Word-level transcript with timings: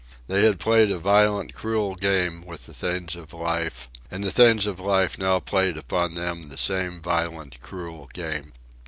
They 0.25 0.45
had 0.45 0.59
played 0.59 0.89
a 0.89 0.97
violent, 0.97 1.53
cruel 1.53 1.93
game 1.93 2.43
with 2.43 2.65
the 2.65 2.73
things 2.73 3.15
of 3.15 3.31
life, 3.33 3.87
and 4.09 4.23
the 4.23 4.31
things 4.31 4.65
of 4.65 4.79
life 4.79 5.19
now 5.19 5.39
played 5.39 5.77
upon 5.77 6.15
them 6.15 6.41
the 6.49 6.57
same 6.57 6.99
violent, 7.03 7.59
cruel 7.59 8.09
game. 8.11 8.51